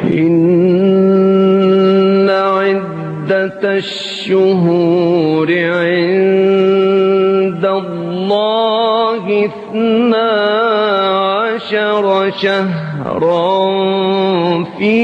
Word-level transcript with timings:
إن 0.00 0.38
عدة 2.30 3.76
الشهور 3.76 5.48
عند 5.48 6.11
اثنا 9.44 10.30
عشر 11.42 12.04
شهرا 12.30 13.54
في 14.78 14.96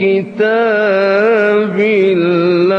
كتاب 0.00 1.76
الله. 1.78 2.76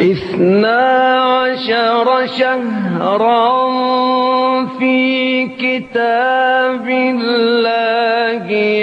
اثنا 0.00 0.82
عشر 1.22 2.06
شهرا 2.26 3.42
في 4.78 4.96
كتاب 5.46 6.86
الله. 6.88 7.92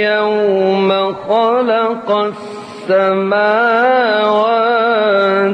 يوم 0.10 0.90
خلق 1.14 2.08
السماوات 2.90 3.99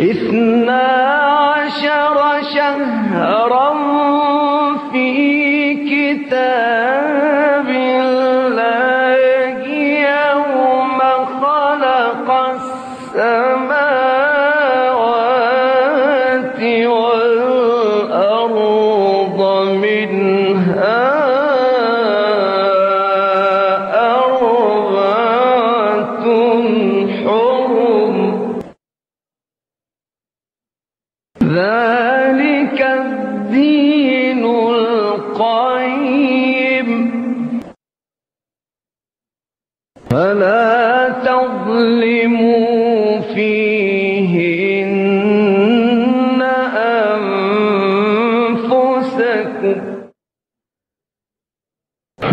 اثنا 0.00 0.82
عشر 1.56 2.42
شهرا 2.54 3.89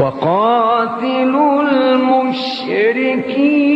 وقاتلوا 0.01 1.61
المشركين. 1.61 3.66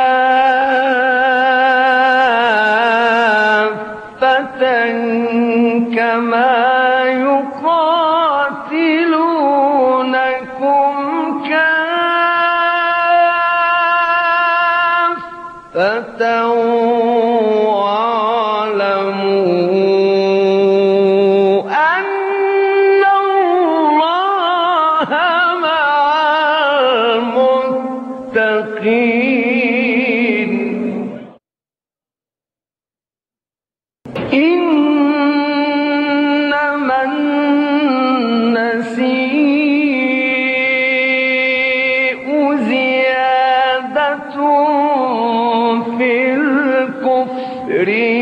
الكفر 47.76 48.15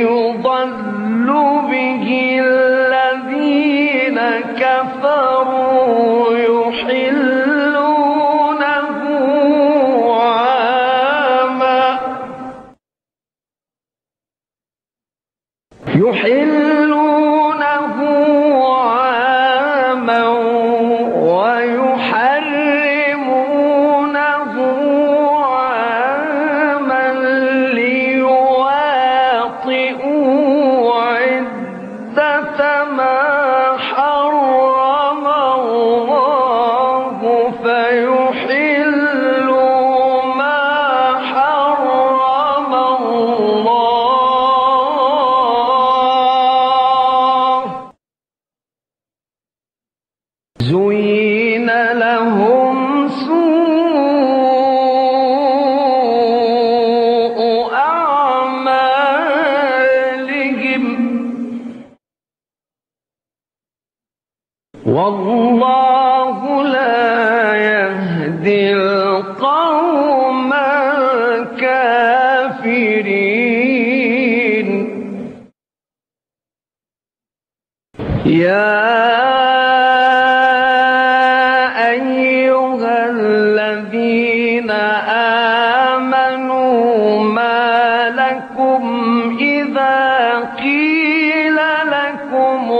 لكم 92.35 92.73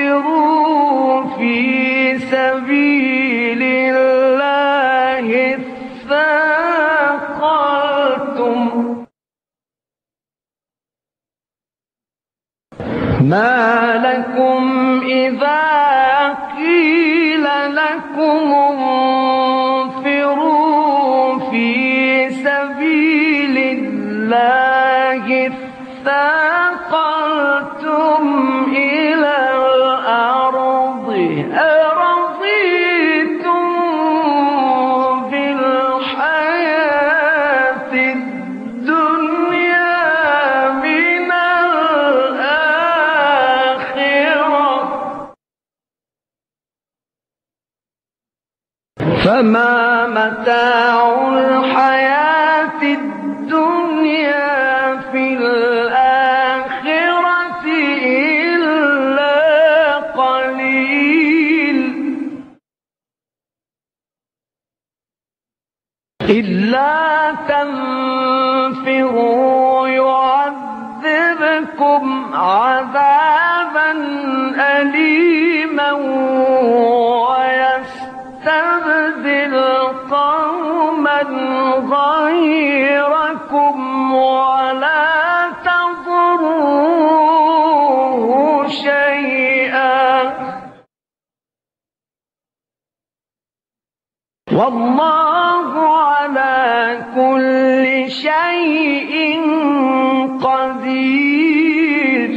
انفروا 0.00 1.38
في 1.38 2.18
سبيل 2.18 3.62
الله 3.62 5.28
ثاقلتم 6.08 7.46
ما 13.20 13.79
فما 49.30 50.06
متاع 50.06 50.98
الحياة 51.38 52.82
الدنيا 52.82 54.50
في 55.12 55.24
الآخرة 55.36 56.84
إلا 58.50 59.96
قليل. 60.18 61.78
إلا 66.30 67.34
تنفروا 68.50 69.08
يعذبكم 69.88 70.60
والله 94.52 95.70
على 95.98 97.06
كل 97.14 98.10
شيء 98.10 99.14
قدير. 100.42 102.30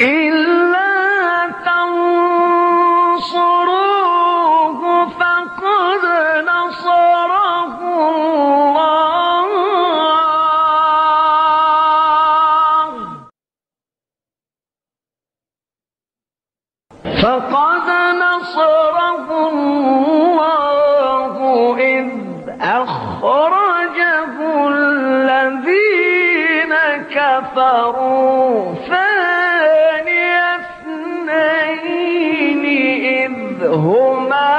إلا 0.00 0.88
تنصروه 1.68 3.38
فقد 5.08 6.02
نصره 6.48 7.78
الله. 7.78 8.38
فقد 17.22 17.77
الله 19.48 21.34
إذ 21.78 22.08
أخرجه 22.60 24.34
الذين 24.68 26.74
كفروا 27.10 28.74
ثاني 28.74 30.38
اثنين 30.56 32.64
إذ 33.04 33.66
هما 33.66 34.57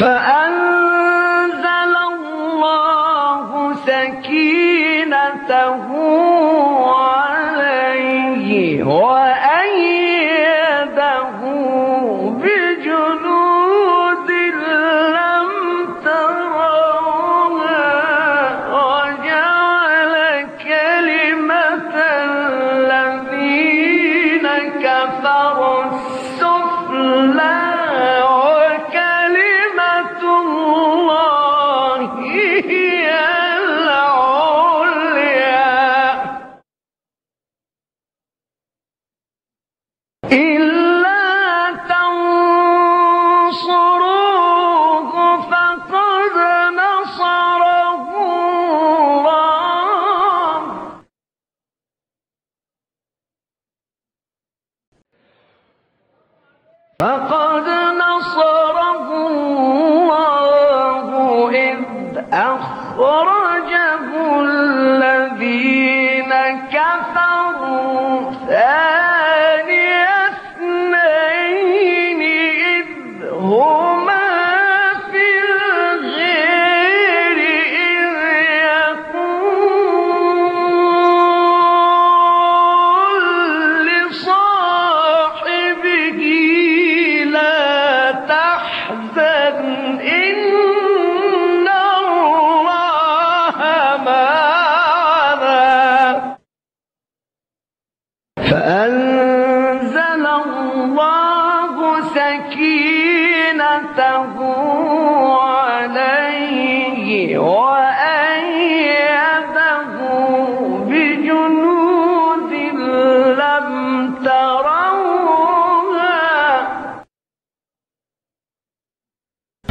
فأنزل 0.00 1.94
الله 2.12 3.74
سكينته 3.86 5.86
عليه 6.92 8.82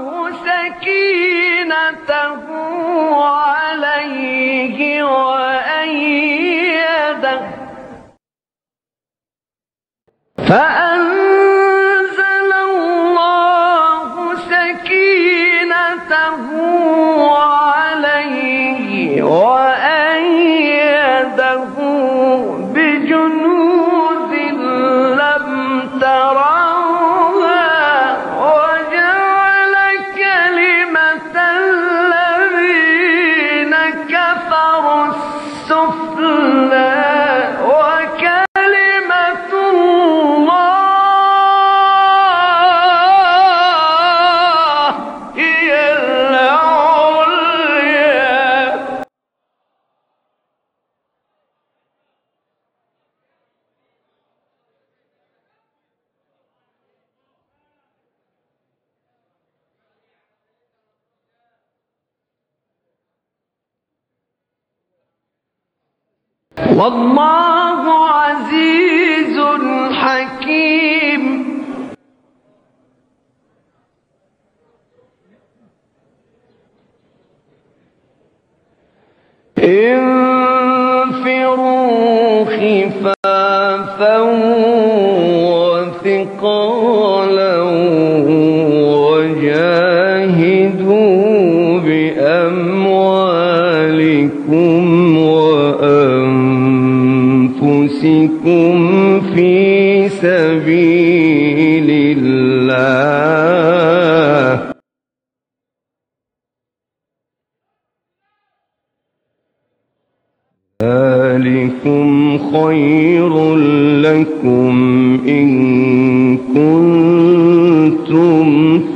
سكينته 0.49 2.43
عليه 3.25 4.79
وأيده. 5.03 5.79
فأنزل 10.49 12.51
الله 12.69 14.11
سكينته 14.53 16.43
عليه 17.39 18.91
وأيده. 19.23 19.68
والله 66.57 68.09
عزيز 68.09 69.39
حكيم. 69.91 71.49
انفروا 81.19 82.45
خفافا 82.45 84.17
وثقالا 86.09 87.55
وجاهدوا 89.09 89.99
ذلكم 111.86 112.38
خير 112.51 113.55
لكم 114.03 114.75
إن 115.27 116.38
كنتم 116.38 118.45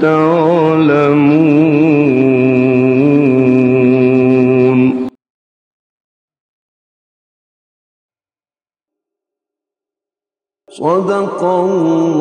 تعلمون 0.02 1.54
صدق 10.70 11.44
الله 11.44 12.12